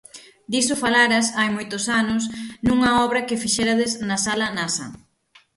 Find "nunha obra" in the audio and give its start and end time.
2.67-3.25